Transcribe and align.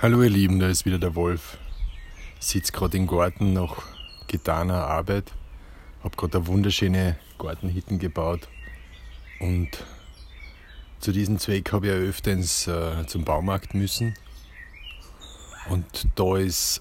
Hallo 0.00 0.22
ihr 0.22 0.30
Lieben, 0.30 0.60
da 0.60 0.68
ist 0.68 0.86
wieder 0.86 1.00
der 1.00 1.16
Wolf. 1.16 1.58
Sitze 2.38 2.70
gerade 2.70 2.96
im 2.96 3.08
Garten 3.08 3.52
nach 3.52 3.82
getaner 4.28 4.86
Arbeit. 4.86 5.32
Hab 6.04 6.16
gerade 6.16 6.38
eine 6.38 6.46
wunderschöne 6.46 7.18
Gartenhitten 7.36 7.98
gebaut. 7.98 8.46
Und 9.40 9.70
zu 11.00 11.10
diesem 11.10 11.40
Zweck 11.40 11.72
habe 11.72 11.88
ich 11.88 11.92
ja 11.92 11.98
öfters 11.98 12.68
äh, 12.68 13.06
zum 13.08 13.24
Baumarkt 13.24 13.74
müssen. 13.74 14.14
Und 15.68 16.06
da 16.14 16.36
ist, 16.36 16.80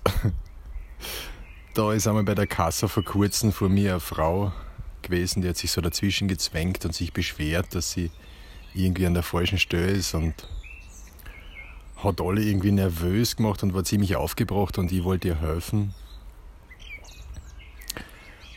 da 1.74 1.94
ist 1.94 2.06
einmal 2.08 2.24
bei 2.24 2.36
der 2.36 2.46
Kasse 2.46 2.88
vor 2.88 3.04
kurzem 3.04 3.52
vor 3.52 3.68
mir 3.68 3.94
eine 3.94 4.00
Frau 4.00 4.54
gewesen, 5.02 5.42
die 5.42 5.50
hat 5.50 5.58
sich 5.58 5.72
so 5.72 5.82
dazwischen 5.82 6.28
gezwängt 6.28 6.86
und 6.86 6.94
sich 6.94 7.14
beschwert, 7.14 7.74
dass 7.74 7.94
sie 7.94 8.12
irgendwie 8.76 9.08
an 9.08 9.16
der 9.16 9.24
falschen 9.24 9.58
Stelle 9.58 9.90
ist 9.90 10.14
und 10.14 10.36
hat 12.04 12.22
alle 12.22 12.42
irgendwie 12.42 12.72
nervös 12.72 13.36
gemacht 13.36 13.64
und 13.64 13.74
war 13.74 13.84
ziemlich 13.84 14.16
aufgebracht 14.16 14.78
und 14.78 14.92
ich 14.92 15.04
wollte 15.04 15.30
ihr 15.30 15.42
helfen. 15.42 15.94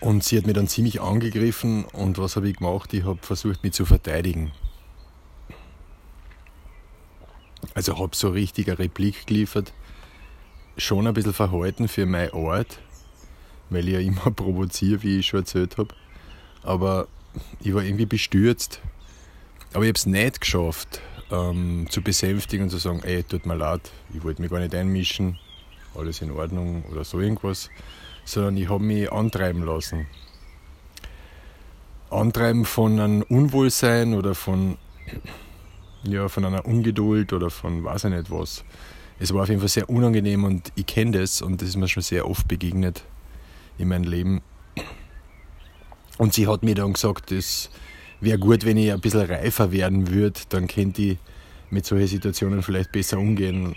Und 0.00 0.24
sie 0.24 0.38
hat 0.38 0.46
mich 0.46 0.54
dann 0.54 0.68
ziemlich 0.68 1.00
angegriffen 1.00 1.84
und 1.84 2.18
was 2.18 2.36
habe 2.36 2.48
ich 2.48 2.56
gemacht? 2.56 2.92
Ich 2.94 3.04
habe 3.04 3.18
versucht, 3.22 3.62
mich 3.62 3.72
zu 3.72 3.84
verteidigen. 3.84 4.52
Also 7.74 7.98
habe 7.98 8.16
so 8.16 8.30
richtig 8.30 8.68
eine 8.68 8.78
Replik 8.78 9.26
geliefert. 9.26 9.72
Schon 10.78 11.06
ein 11.06 11.14
bisschen 11.14 11.34
verhalten 11.34 11.88
für 11.88 12.06
meine 12.06 12.32
Art, 12.32 12.78
weil 13.68 13.86
ich 13.88 13.94
ja 13.94 14.00
immer 14.00 14.30
provoziere, 14.34 15.02
wie 15.02 15.18
ich 15.18 15.26
schon 15.26 15.40
erzählt 15.40 15.76
habe. 15.76 15.94
Aber 16.62 17.08
ich 17.60 17.74
war 17.74 17.82
irgendwie 17.82 18.06
bestürzt. 18.06 18.80
Aber 19.72 19.84
ich 19.84 19.88
habe 19.88 19.98
es 19.98 20.06
nicht 20.06 20.40
geschafft, 20.40 21.00
ähm, 21.30 21.86
zu 21.88 22.02
besänftigen 22.02 22.64
und 22.64 22.70
zu 22.70 22.78
sagen, 22.78 23.02
ey, 23.02 23.22
tut 23.22 23.46
mir 23.46 23.56
leid, 23.56 23.90
ich 24.14 24.22
wollte 24.22 24.42
mich 24.42 24.50
gar 24.50 24.60
nicht 24.60 24.74
einmischen, 24.74 25.38
alles 25.94 26.22
in 26.22 26.30
Ordnung 26.32 26.84
oder 26.90 27.04
so 27.04 27.20
irgendwas, 27.20 27.70
sondern 28.24 28.56
ich 28.56 28.68
habe 28.68 28.82
mich 28.82 29.10
antreiben 29.10 29.64
lassen. 29.64 30.06
Antreiben 32.10 32.64
von 32.64 32.98
einem 32.98 33.22
Unwohlsein 33.22 34.14
oder 34.14 34.34
von, 34.34 34.76
ja, 36.04 36.28
von 36.28 36.44
einer 36.44 36.64
Ungeduld 36.64 37.32
oder 37.32 37.50
von 37.50 37.84
weiß 37.84 38.04
ich 38.04 38.10
nicht 38.10 38.30
was. 38.30 38.64
Es 39.18 39.34
war 39.34 39.42
auf 39.42 39.48
jeden 39.48 39.60
Fall 39.60 39.68
sehr 39.68 39.88
unangenehm 39.90 40.44
und 40.44 40.72
ich 40.74 40.86
kenne 40.86 41.20
das 41.20 41.42
und 41.42 41.60
das 41.60 41.68
ist 41.68 41.76
mir 41.76 41.88
schon 41.88 42.02
sehr 42.02 42.28
oft 42.28 42.48
begegnet 42.48 43.04
in 43.78 43.88
meinem 43.88 44.04
Leben. 44.04 44.40
Und 46.18 46.34
sie 46.34 46.48
hat 46.48 46.62
mir 46.62 46.74
dann 46.74 46.94
gesagt, 46.94 47.30
das 47.30 47.70
wäre 48.20 48.38
gut, 48.38 48.64
wenn 48.64 48.76
ich 48.76 48.92
ein 48.92 49.00
bisschen 49.00 49.22
reifer 49.22 49.72
werden 49.72 50.10
würde, 50.10 50.40
dann 50.48 50.66
könnte 50.66 51.02
ich 51.02 51.18
mit 51.70 51.86
solchen 51.86 52.08
Situationen 52.08 52.62
vielleicht 52.62 52.92
besser 52.92 53.18
umgehen. 53.18 53.74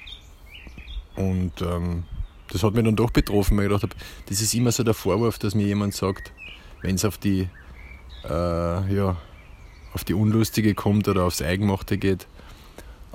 Und 1.16 1.61
ähm, 1.61 2.03
das 2.52 2.64
hat 2.64 2.73
mich 2.73 2.83
dann 2.83 2.95
doch 2.95 3.11
betroffen, 3.11 3.58
weil 3.58 3.66
ich 3.66 3.69
gedacht 3.69 3.83
habe, 3.83 3.95
das 4.27 4.41
ist 4.41 4.53
immer 4.53 4.71
so 4.71 4.83
der 4.83 4.94
Vorwurf, 4.94 5.39
dass 5.39 5.55
mir 5.55 5.66
jemand 5.66 5.94
sagt, 5.94 6.31
wenn 6.81 6.95
es 6.95 7.05
auf 7.05 7.17
die, 7.17 7.47
äh, 8.25 8.95
ja, 8.95 9.17
auf 9.94 10.03
die 10.03 10.14
Unlustige 10.14 10.73
kommt 10.73 11.08
oder 11.08 11.23
aufs 11.23 11.41
Eigenmachte 11.41 11.97
geht, 11.97 12.27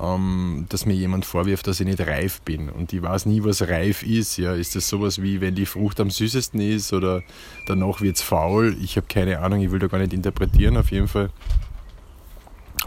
ähm, 0.00 0.66
dass 0.68 0.86
mir 0.86 0.94
jemand 0.94 1.24
vorwirft, 1.24 1.66
dass 1.66 1.80
ich 1.80 1.86
nicht 1.86 2.00
reif 2.00 2.40
bin. 2.42 2.68
Und 2.68 2.92
ich 2.92 3.02
weiß 3.02 3.26
nie, 3.26 3.42
was 3.42 3.62
reif 3.62 4.02
ist. 4.02 4.36
Ja. 4.36 4.54
Ist 4.54 4.76
das 4.76 4.88
sowas 4.88 5.20
wie, 5.22 5.40
wenn 5.40 5.54
die 5.54 5.66
Frucht 5.66 6.00
am 6.00 6.10
süßesten 6.10 6.60
ist 6.60 6.92
oder 6.92 7.22
danach 7.66 8.00
wird 8.00 8.16
es 8.16 8.22
faul? 8.22 8.76
Ich 8.82 8.96
habe 8.96 9.06
keine 9.08 9.40
Ahnung, 9.40 9.60
ich 9.60 9.70
will 9.70 9.80
da 9.80 9.88
gar 9.88 9.98
nicht 9.98 10.12
interpretieren. 10.12 10.76
Auf 10.76 10.90
jeden 10.90 11.08
Fall 11.08 11.30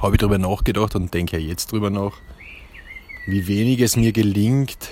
habe 0.02 0.16
ich 0.16 0.20
darüber 0.20 0.38
nachgedacht 0.38 0.96
und 0.96 1.14
denke 1.14 1.38
ja 1.38 1.48
jetzt 1.48 1.72
darüber 1.72 1.90
nach, 1.90 2.14
wie 3.28 3.48
wenig 3.48 3.82
es 3.82 3.96
mir 3.96 4.14
gelingt, 4.14 4.92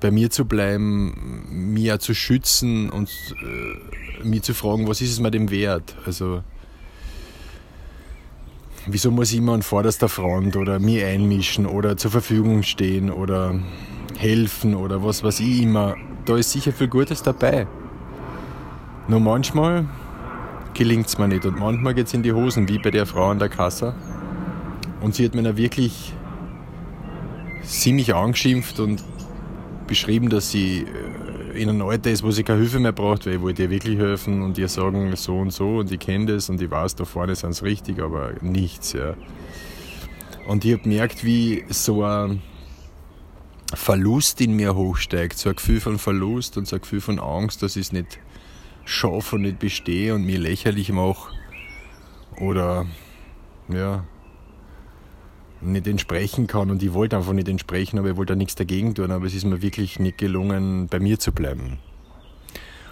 bei 0.00 0.10
mir 0.10 0.30
zu 0.30 0.44
bleiben, 0.44 1.46
mir 1.50 1.98
zu 1.98 2.14
schützen 2.14 2.90
und 2.90 3.08
äh, 3.42 4.24
mir 4.24 4.42
zu 4.42 4.54
fragen, 4.54 4.88
was 4.88 5.00
ist 5.00 5.12
es 5.12 5.20
mir 5.20 5.30
dem 5.30 5.50
wert? 5.50 5.94
Also 6.04 6.42
wieso 8.86 9.10
muss 9.10 9.32
ich 9.32 9.38
immer 9.38 9.52
an 9.52 9.62
vorderster 9.62 10.08
Front 10.08 10.56
oder 10.56 10.78
mir 10.78 11.06
einmischen 11.06 11.66
oder 11.66 11.96
zur 11.96 12.10
Verfügung 12.10 12.62
stehen 12.62 13.10
oder 13.10 13.58
helfen 14.16 14.74
oder 14.74 15.02
was 15.04 15.22
weiß 15.22 15.40
ich 15.40 15.62
immer. 15.62 15.96
Da 16.24 16.36
ist 16.36 16.52
sicher 16.52 16.72
viel 16.72 16.88
Gutes 16.88 17.22
dabei. 17.22 17.66
Nur 19.08 19.20
manchmal 19.20 19.86
gelingt 20.74 21.06
es 21.06 21.18
mir 21.18 21.28
nicht 21.28 21.44
und 21.44 21.58
manchmal 21.58 21.94
geht 21.94 22.06
es 22.06 22.14
in 22.14 22.22
die 22.22 22.32
Hosen, 22.32 22.68
wie 22.68 22.78
bei 22.78 22.90
der 22.90 23.06
Frau 23.06 23.30
an 23.30 23.38
der 23.38 23.48
Kasse. 23.48 23.94
Und 25.00 25.14
sie 25.14 25.24
hat 25.24 25.34
mir 25.34 25.42
dann 25.42 25.56
wirklich 25.56 26.12
ziemlich 27.62 28.14
angeschimpft 28.14 28.80
und 28.80 29.02
beschrieben, 29.86 30.28
dass 30.28 30.50
sie 30.50 30.80
äh, 30.80 30.86
in 31.56 31.68
einem 31.68 31.82
Alter 31.82 32.10
ist, 32.10 32.22
wo 32.22 32.30
sie 32.30 32.44
keine 32.44 32.60
Hilfe 32.60 32.78
mehr 32.78 32.92
braucht, 32.92 33.26
weil 33.26 33.34
ich 33.34 33.40
wollte 33.40 33.62
ihr 33.62 33.70
wirklich 33.70 33.98
helfen 33.98 34.42
und 34.42 34.58
ihr 34.58 34.68
sagen 34.68 35.14
so 35.16 35.38
und 35.38 35.52
so 35.52 35.78
und 35.78 35.90
ich 35.90 35.98
kenne 35.98 36.34
das 36.34 36.48
und 36.48 36.60
ich 36.60 36.70
weiß, 36.70 36.96
da 36.96 37.04
vorne 37.04 37.34
sind 37.34 37.50
es 37.50 37.62
richtig, 37.62 38.00
aber 38.00 38.34
nichts. 38.40 38.92
Ja. 38.92 39.14
Und 40.46 40.64
ich 40.64 40.72
habe 40.72 40.82
gemerkt, 40.82 41.24
wie 41.24 41.64
so 41.68 42.04
ein 42.04 42.42
Verlust 43.74 44.40
in 44.40 44.54
mir 44.54 44.74
hochsteigt, 44.74 45.36
so 45.38 45.48
ein 45.48 45.56
Gefühl 45.56 45.80
von 45.80 45.98
Verlust 45.98 46.56
und 46.56 46.68
so 46.68 46.76
ein 46.76 46.82
Gefühl 46.82 47.00
von 47.00 47.18
Angst, 47.18 47.62
dass 47.62 47.76
ich 47.76 47.86
es 47.86 47.92
nicht 47.92 48.18
schaffe 48.84 49.36
und 49.36 49.42
nicht 49.42 49.58
bestehe 49.58 50.14
und 50.14 50.24
mir 50.24 50.38
lächerlich 50.38 50.92
mache 50.92 51.34
oder 52.38 52.86
ja, 53.68 54.04
nicht 55.60 55.86
entsprechen 55.86 56.46
kann 56.46 56.70
und 56.70 56.82
ich 56.82 56.92
wollte 56.92 57.16
einfach 57.16 57.32
nicht 57.32 57.48
entsprechen, 57.48 57.98
aber 57.98 58.10
ich 58.10 58.16
wollte 58.16 58.34
auch 58.34 58.38
nichts 58.38 58.54
dagegen 58.54 58.94
tun, 58.94 59.10
aber 59.10 59.26
es 59.26 59.34
ist 59.34 59.44
mir 59.44 59.62
wirklich 59.62 59.98
nicht 59.98 60.18
gelungen, 60.18 60.88
bei 60.88 61.00
mir 61.00 61.18
zu 61.18 61.32
bleiben. 61.32 61.78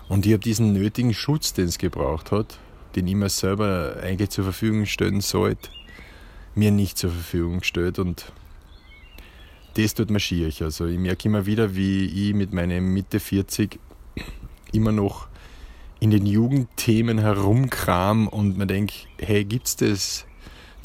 Und 0.09 0.27
ich 0.27 0.33
habe 0.33 0.43
diesen 0.43 0.73
nötigen 0.73 1.15
Schutz, 1.15 1.53
den 1.53 1.67
es 1.67 1.79
gebraucht 1.79 2.31
hat, 2.31 2.59
den 2.97 3.07
ich 3.07 3.15
mir 3.15 3.29
selber 3.29 3.97
eigentlich 4.03 4.31
zur 4.31 4.45
Verfügung 4.45 4.87
stellen 4.87 5.21
sollte, 5.21 5.71
mir 6.55 6.71
nicht 6.71 6.99
zur 6.99 7.11
Verfügung 7.11 7.61
gestellt 7.61 7.99
und 7.99 8.33
das 9.75 9.95
tut 9.95 10.11
mir 10.11 10.21
schier. 10.21 10.53
Also 10.61 10.87
ich 10.87 10.99
merke 10.99 11.29
immer 11.29 11.47
wieder, 11.47 11.75
wie 11.75 12.29
ich 12.29 12.35
mit 12.35 12.53
meinem 12.53 12.93
Mitte 12.93 13.19
40 13.19 13.79
immer 14.73 14.93
noch 14.93 15.29
in 16.01 16.11
den 16.11 16.27
Jugendthemen 16.27 17.19
herumkram 17.19 18.29
und 18.29 18.59
mir 18.59 18.67
denke, 18.67 18.95
hey, 19.19 19.45
gibt's 19.45 19.77
das? 19.77 20.27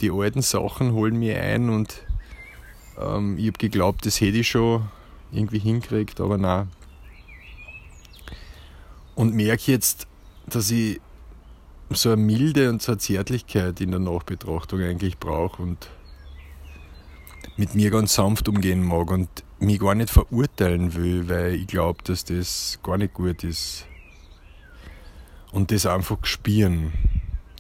Die 0.02 0.12
alten 0.12 0.42
Sachen 0.42 0.94
holen 0.94 1.18
mir 1.18 1.42
ein 1.42 1.70
und 1.70 2.04
ähm, 3.00 3.38
ich 3.38 3.48
habe 3.48 3.58
geglaubt, 3.58 4.06
das 4.06 4.20
hätte 4.22 4.38
ich 4.38 4.50
schon 4.50 4.88
irgendwie 5.32 5.60
hinkriegt, 5.60 6.20
aber 6.20 6.38
nein. 6.38 6.70
Und 9.16 9.36
merke 9.36 9.72
jetzt, 9.72 10.08
dass 10.48 10.72
ich 10.72 11.00
so 11.90 12.12
eine 12.12 12.22
Milde 12.22 12.70
und 12.70 12.82
so 12.82 12.94
eine 12.94 13.00
Zärtlichkeit 13.00 13.82
in 13.82 13.92
der 13.92 14.00
Nachbetrachtung 14.00 14.82
eigentlich 14.82 15.18
brauche 15.18 15.62
und 15.62 15.90
mit 17.58 17.76
mir 17.76 17.92
ganz 17.92 18.14
sanft 18.14 18.48
umgehen 18.48 18.82
mag 18.84 19.12
und 19.12 19.28
mich 19.60 19.80
gar 19.80 19.96
nicht 19.96 20.10
verurteilen 20.10 20.96
will, 20.96 21.28
weil 21.28 21.56
ich 21.56 21.68
glaube, 21.68 22.04
dass 22.04 22.24
das 22.24 22.80
gar 22.84 22.98
nicht 22.98 23.14
gut 23.14 23.44
ist. 23.44 23.86
Und 25.52 25.72
das 25.72 25.86
einfach 25.86 26.26
spüren. 26.26 26.94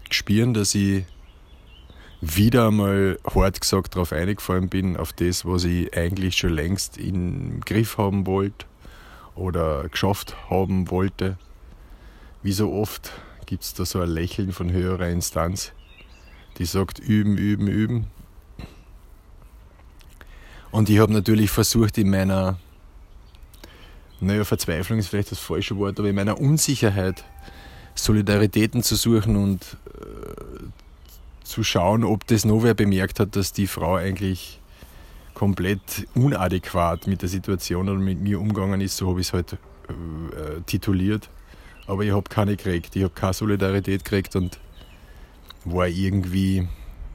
Spüren, 0.09 0.53
dass 0.53 0.75
ich 0.75 1.05
wieder 2.21 2.67
einmal 2.67 3.17
hart 3.33 3.61
gesagt 3.61 3.95
darauf 3.95 4.11
eingefallen 4.11 4.69
bin, 4.69 4.97
auf 4.97 5.13
das, 5.13 5.45
was 5.45 5.63
ich 5.63 5.95
eigentlich 5.95 6.37
schon 6.37 6.53
längst 6.53 6.97
im 6.97 7.61
Griff 7.61 7.97
haben 7.97 8.27
wollte 8.27 8.65
oder 9.35 9.87
geschafft 9.89 10.35
haben 10.49 10.91
wollte. 10.91 11.37
Wie 12.43 12.51
so 12.51 12.73
oft 12.73 13.11
gibt 13.45 13.63
es 13.63 13.73
da 13.73 13.85
so 13.85 14.01
ein 14.01 14.09
Lächeln 14.09 14.51
von 14.51 14.71
höherer 14.71 15.09
Instanz, 15.09 15.71
die 16.57 16.65
sagt, 16.65 16.99
üben, 16.99 17.37
üben, 17.37 17.67
üben. 17.67 18.07
Und 20.71 20.89
ich 20.89 20.99
habe 20.99 21.13
natürlich 21.13 21.49
versucht, 21.49 21.97
in 21.97 22.09
meiner, 22.09 22.59
naja, 24.19 24.43
Verzweiflung 24.43 24.99
ist 24.99 25.07
vielleicht 25.07 25.31
das 25.31 25.39
falsche 25.39 25.77
Wort, 25.77 25.99
aber 25.99 26.09
in 26.09 26.15
meiner 26.15 26.39
Unsicherheit 26.39 27.23
Solidaritäten 27.95 28.83
zu 28.83 28.95
suchen 28.95 29.35
und 29.35 29.77
zu 31.49 31.63
schauen, 31.63 32.03
ob 32.03 32.27
das 32.27 32.45
noch 32.45 32.63
wer 32.63 32.73
bemerkt 32.73 33.19
hat, 33.19 33.35
dass 33.35 33.51
die 33.51 33.67
Frau 33.67 33.95
eigentlich 33.95 34.59
komplett 35.33 36.07
unadäquat 36.15 37.07
mit 37.07 37.21
der 37.21 37.29
Situation 37.29 37.89
oder 37.89 37.99
mit 37.99 38.19
mir 38.19 38.39
umgegangen 38.39 38.81
ist. 38.81 38.97
So 38.97 39.09
habe 39.09 39.21
ich 39.21 39.27
es 39.27 39.33
halt 39.33 39.53
äh, 39.53 40.61
tituliert. 40.65 41.29
Aber 41.87 42.03
ich 42.03 42.11
habe 42.11 42.29
keine 42.29 42.55
gekriegt. 42.55 42.95
Ich 42.95 43.03
habe 43.03 43.13
keine 43.13 43.33
Solidarität 43.33 44.03
gekriegt 44.03 44.35
und 44.35 44.59
war 45.65 45.87
irgendwie 45.87 46.67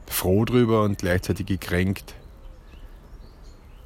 froh 0.07 0.45
drüber 0.45 0.83
und 0.83 0.99
gleichzeitig 0.99 1.47
gekränkt. 1.47 2.15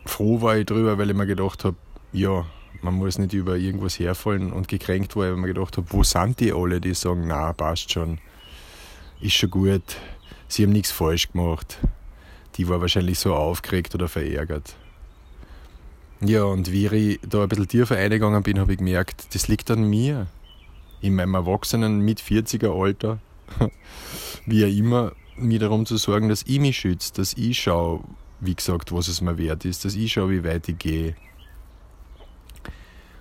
Froh 0.06 0.40
war 0.40 0.56
ich 0.56 0.66
drüber, 0.66 0.96
weil 0.98 1.10
ich 1.10 1.16
mir 1.16 1.26
gedacht 1.26 1.64
habe, 1.64 1.76
ja, 2.12 2.46
man 2.80 2.94
muss 2.94 3.18
nicht 3.18 3.34
über 3.34 3.56
irgendwas 3.56 3.98
herfallen 3.98 4.52
und 4.52 4.68
gekränkt 4.68 5.14
war, 5.16 5.24
weil 5.24 5.32
ich 5.32 5.38
mir 5.38 5.48
gedacht 5.48 5.76
habe, 5.76 5.86
wo 5.90 6.02
sind 6.02 6.40
die 6.40 6.52
alle, 6.52 6.80
die 6.80 6.94
sagen, 6.94 7.24
na, 7.26 7.52
passt 7.52 7.92
schon, 7.92 8.18
ist 9.20 9.34
schon 9.34 9.50
gut, 9.50 9.96
sie 10.48 10.64
haben 10.64 10.72
nichts 10.72 10.90
falsch 10.90 11.30
gemacht. 11.30 11.78
Die 12.56 12.68
war 12.68 12.80
wahrscheinlich 12.80 13.18
so 13.18 13.34
aufgeregt 13.34 13.94
oder 13.94 14.08
verärgert. 14.08 14.74
Ja, 16.20 16.42
und 16.44 16.72
wie 16.72 16.86
ich 16.86 17.20
da 17.22 17.42
ein 17.42 17.48
bisschen 17.48 17.68
tiefer 17.68 17.96
eingegangen 17.96 18.42
bin, 18.42 18.58
habe 18.58 18.72
ich 18.72 18.78
gemerkt, 18.78 19.34
das 19.34 19.46
liegt 19.46 19.70
an 19.70 19.84
mir. 19.84 20.26
In 21.00 21.14
meinem 21.14 21.34
Erwachsenen 21.34 22.00
mit 22.00 22.20
40er 22.20 22.76
Alter, 22.76 23.20
wie 24.46 24.64
auch 24.64 24.76
immer, 24.76 25.12
mir 25.36 25.60
darum 25.60 25.86
zu 25.86 25.96
sorgen, 25.96 26.28
dass 26.28 26.42
ich 26.42 26.58
mich 26.58 26.78
schütze, 26.78 27.12
dass 27.14 27.34
ich 27.34 27.60
schaue, 27.60 28.02
wie 28.40 28.56
gesagt, 28.56 28.90
was 28.90 29.06
es 29.06 29.20
mir 29.20 29.38
wert 29.38 29.64
ist, 29.64 29.84
dass 29.84 29.94
ich 29.94 30.12
schaue, 30.12 30.30
wie 30.30 30.44
weit 30.44 30.68
ich 30.68 30.78
gehe 30.78 31.14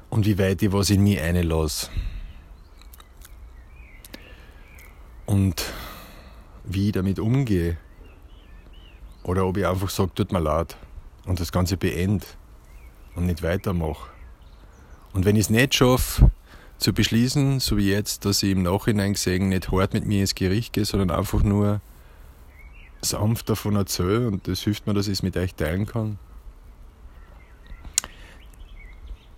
und 0.09 0.25
wie 0.25 0.39
weit 0.39 0.61
ich 0.61 0.71
was 0.71 0.89
in 0.89 1.03
mich 1.03 1.19
einlasse. 1.19 1.89
Und 5.27 5.65
wie 6.67 6.87
ich 6.87 6.91
damit 6.93 7.19
umgehe. 7.19 7.77
Oder 9.23 9.45
ob 9.45 9.57
ich 9.57 9.65
einfach 9.65 9.89
sage, 9.89 10.11
tut 10.15 10.31
mir 10.31 10.39
leid 10.39 10.77
und 11.25 11.39
das 11.39 11.51
Ganze 11.51 11.77
beende 11.77 12.25
und 13.15 13.25
nicht 13.25 13.43
weitermache. 13.43 14.09
Und 15.13 15.25
wenn 15.25 15.35
ich 15.35 15.45
es 15.45 15.49
nicht 15.49 15.75
schaffe, 15.75 16.29
zu 16.77 16.93
beschließen, 16.93 17.59
so 17.59 17.77
wie 17.77 17.89
jetzt, 17.89 18.25
dass 18.25 18.43
ich 18.43 18.51
im 18.51 18.61
Nachhinein 18.61 19.13
gesehen 19.13 19.49
nicht 19.49 19.71
hart 19.71 19.93
mit 19.93 20.05
mir 20.05 20.21
ins 20.21 20.35
Gericht 20.35 20.73
gehe, 20.73 20.85
sondern 20.85 21.09
einfach 21.09 21.41
nur 21.41 21.81
sanft 23.01 23.49
davon 23.49 23.75
erzähle 23.75 24.27
und 24.27 24.47
das 24.47 24.61
hilft 24.61 24.85
mir, 24.87 24.93
dass 24.93 25.07
ich 25.07 25.13
es 25.13 25.23
mit 25.23 25.35
euch 25.37 25.55
teilen 25.55 25.85
kann. 25.85 26.19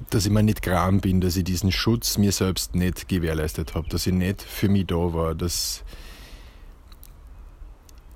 Dass 0.10 0.26
ich 0.26 0.32
mir 0.32 0.44
nicht 0.44 0.62
gram 0.62 1.02
bin, 1.02 1.22
dass 1.22 1.38
ich 1.38 1.44
diesen 1.44 1.72
Schutz 1.72 2.18
mir 2.18 2.32
selbst 2.32 2.76
nicht 2.76 3.08
gewährleistet 3.08 3.76
habe, 3.76 3.88
dass 3.90 4.08
ich 4.08 4.14
nicht 4.14 4.42
für 4.42 4.68
mich 4.68 4.88
da 4.88 5.14
war, 5.14 5.36
dass 5.36 5.84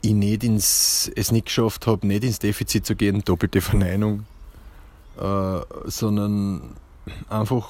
ich 0.04 0.14
nicht 0.14 0.44
ins, 0.44 1.10
es 1.16 1.32
nicht 1.32 1.46
geschafft 1.46 1.88
habe, 1.88 2.06
nicht 2.06 2.24
ins 2.24 2.40
Defizit 2.40 2.86
zu 2.86 2.96
gehen, 2.96 3.24
doppelte 3.24 3.62
Verneinung, 3.62 4.26
äh, 5.18 5.60
sondern 5.86 6.76
einfach 7.30 7.68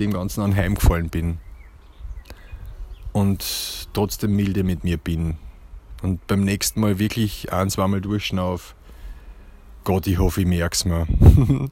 dem 0.00 0.12
Ganzen 0.12 0.40
anheimgefallen 0.40 1.10
bin 1.10 1.38
und 3.12 3.88
trotzdem 3.92 4.34
milde 4.34 4.64
mit 4.64 4.82
mir 4.82 4.96
bin. 4.96 5.36
Und 6.02 6.26
beim 6.26 6.42
nächsten 6.42 6.80
Mal 6.80 6.98
wirklich 6.98 7.52
ein, 7.52 7.70
zweimal 7.70 8.00
durchschnauf, 8.00 8.74
Gott, 9.84 10.06
ich 10.06 10.18
hoffe, 10.18 10.40
ich 10.40 10.46
merk's 10.46 10.86
mir. 10.86 11.06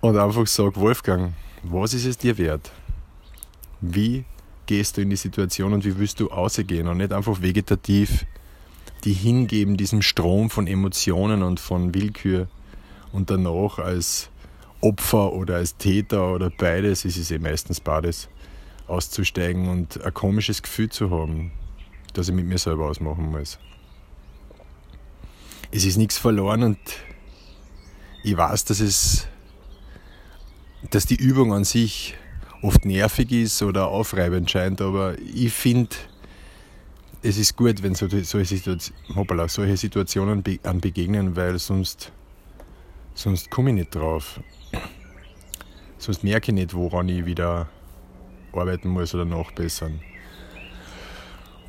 und 0.00 0.16
einfach 0.16 0.46
sag, 0.46 0.76
Wolfgang, 0.76 1.34
was 1.62 1.92
ist 1.92 2.06
es 2.06 2.16
dir 2.16 2.38
wert? 2.38 2.70
Wie 3.82 4.24
gehst 4.64 4.96
du 4.96 5.02
in 5.02 5.10
die 5.10 5.16
Situation 5.16 5.74
und 5.74 5.84
wie 5.84 5.98
willst 5.98 6.20
du 6.20 6.30
ausgehen 6.30 6.88
und 6.88 6.96
nicht 6.96 7.12
einfach 7.12 7.42
vegetativ 7.42 8.24
die 9.04 9.12
hingeben 9.12 9.76
diesem 9.76 10.02
Strom 10.02 10.50
von 10.50 10.66
Emotionen 10.66 11.42
und 11.42 11.60
von 11.60 11.94
Willkür 11.94 12.48
und 13.12 13.30
danach 13.30 13.78
als 13.78 14.30
Opfer 14.80 15.32
oder 15.32 15.56
als 15.56 15.76
Täter 15.76 16.32
oder 16.32 16.50
beides, 16.50 17.04
ist 17.04 17.16
es 17.16 17.30
eh 17.30 17.38
meistens 17.38 17.80
beides, 17.80 18.28
auszusteigen 18.86 19.68
und 19.68 20.02
ein 20.04 20.14
komisches 20.14 20.62
Gefühl 20.62 20.88
zu 20.88 21.10
haben, 21.10 21.52
das 22.12 22.28
ich 22.28 22.34
mit 22.34 22.46
mir 22.46 22.58
selber 22.58 22.86
ausmachen 22.86 23.30
muss. 23.30 23.58
Es 25.70 25.84
ist 25.84 25.96
nichts 25.96 26.18
verloren 26.18 26.62
und 26.62 26.78
ich 28.22 28.36
weiß, 28.36 28.64
dass 28.64 28.80
es, 28.80 29.26
dass 30.90 31.04
die 31.04 31.16
Übung 31.16 31.52
an 31.52 31.64
sich 31.64 32.14
oft 32.62 32.84
nervig 32.84 33.32
ist 33.32 33.62
oder 33.62 33.88
aufreibend 33.88 34.50
scheint, 34.50 34.80
aber 34.80 35.18
ich 35.18 35.52
finde, 35.52 35.94
es 37.24 37.38
ist 37.38 37.56
gut, 37.56 37.82
wenn 37.82 37.94
so, 37.94 38.06
solche, 38.06 38.44
Situation, 38.44 38.94
hoppala, 39.16 39.48
solche 39.48 39.78
Situationen 39.78 40.44
an 40.62 40.80
begegnen, 40.80 41.34
weil 41.36 41.58
sonst, 41.58 42.12
sonst 43.14 43.50
komme 43.50 43.70
ich 43.70 43.76
nicht 43.76 43.94
drauf. 43.94 44.40
Sonst 45.96 46.22
merke 46.22 46.52
ich 46.52 46.54
nicht, 46.54 46.74
woran 46.74 47.08
ich 47.08 47.24
wieder 47.24 47.68
arbeiten 48.52 48.88
muss 48.88 49.14
oder 49.14 49.24
nachbessern. 49.24 50.00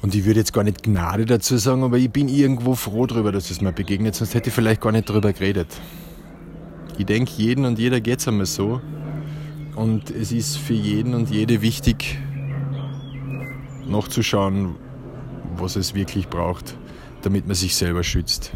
Und 0.02 0.14
ich 0.14 0.26
würde 0.26 0.42
jetzt 0.42 0.52
gar 0.52 0.66
nicht 0.66 0.84
Gnade 0.84 1.26
dazu 1.26 1.56
sagen, 1.56 1.84
aber 1.84 1.98
ich 1.98 2.12
bin 2.12 2.28
irgendwo 2.28 2.76
froh 2.76 3.06
darüber, 3.06 3.32
dass 3.32 3.50
es 3.50 3.62
mir 3.62 3.72
begegnet, 3.72 4.14
sonst 4.14 4.34
hätte 4.34 4.50
ich 4.50 4.54
vielleicht 4.54 4.82
gar 4.82 4.92
nicht 4.92 5.10
darüber 5.10 5.32
geredet. 5.32 5.70
Ich 6.98 7.06
denke, 7.06 7.32
jeden 7.38 7.64
und 7.64 7.80
jeder 7.80 8.02
geht 8.02 8.20
es 8.20 8.28
einmal 8.28 8.46
so. 8.46 8.82
Und 9.76 10.10
es 10.10 10.34
ist 10.34 10.58
für 10.58 10.74
jeden 10.74 11.14
und 11.14 11.30
jede 11.30 11.62
wichtig, 11.62 12.20
nachzuschauen, 13.88 14.76
was 15.60 15.76
es 15.76 15.94
wirklich 15.94 16.28
braucht, 16.28 16.78
damit 17.22 17.48
man 17.48 17.56
sich 17.56 17.76
selber 17.76 18.04
schützt. 18.04 18.56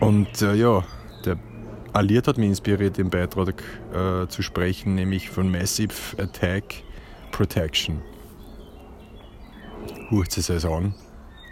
Und 0.00 0.42
äh, 0.42 0.54
ja, 0.54 0.84
der 1.24 1.38
Alliert 1.92 2.26
hat 2.26 2.38
mich 2.38 2.48
inspiriert, 2.48 2.98
den 2.98 3.10
Beitrag 3.10 3.62
äh, 3.92 4.26
zu 4.26 4.42
sprechen, 4.42 4.94
nämlich 4.94 5.30
von 5.30 5.50
Massive 5.50 5.94
Attack 6.18 6.82
Protection. 7.30 8.02
Hört 10.08 10.36
es 10.36 10.50
euch 10.50 10.64
an, 10.64 10.94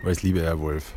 weil 0.03 0.13
ich 0.13 0.23
liebe 0.23 0.41
Airwolf. 0.41 0.95